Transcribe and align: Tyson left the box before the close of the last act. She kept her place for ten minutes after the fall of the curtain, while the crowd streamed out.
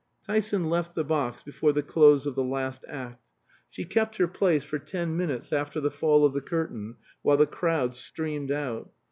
Tyson 0.25 0.67
left 0.67 0.95
the 0.95 1.03
box 1.03 1.43
before 1.43 1.71
the 1.73 1.83
close 1.83 2.25
of 2.25 2.33
the 2.33 2.43
last 2.43 2.83
act. 2.89 3.23
She 3.69 3.85
kept 3.85 4.17
her 4.17 4.27
place 4.27 4.63
for 4.63 4.79
ten 4.79 5.15
minutes 5.15 5.53
after 5.53 5.79
the 5.79 5.91
fall 5.91 6.25
of 6.25 6.33
the 6.33 6.41
curtain, 6.41 6.95
while 7.21 7.37
the 7.37 7.45
crowd 7.45 7.93
streamed 7.93 8.49
out. 8.49 8.89